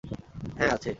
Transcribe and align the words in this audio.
হ্যাঁঁ, 0.57 0.71
আছে। 0.71 0.89